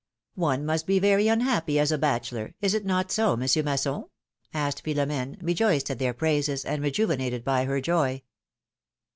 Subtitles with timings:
[0.37, 3.37] '^ "One must be very unhappy as a bachelor, is it not so.
[3.37, 4.05] Monsieur Masson
[4.51, 8.23] asked Philom^ne, rejoiced at their praises and rejuvenated by her joy.